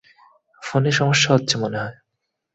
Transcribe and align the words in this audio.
ফোনে 0.63 0.91
সমস্যা 0.91 1.29
হচ্ছে 1.33 1.55
মনে 1.57 1.77
হয়। 1.83 1.95